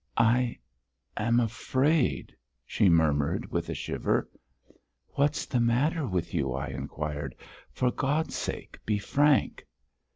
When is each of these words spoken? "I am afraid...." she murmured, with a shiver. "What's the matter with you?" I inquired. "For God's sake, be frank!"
"I 0.17 0.57
am 1.15 1.39
afraid...." 1.39 2.35
she 2.65 2.89
murmured, 2.89 3.51
with 3.51 3.69
a 3.69 3.75
shiver. 3.75 4.27
"What's 5.09 5.45
the 5.45 5.59
matter 5.59 6.07
with 6.07 6.33
you?" 6.33 6.53
I 6.55 6.69
inquired. 6.69 7.35
"For 7.69 7.91
God's 7.91 8.33
sake, 8.35 8.79
be 8.83 8.97
frank!" 8.97 9.67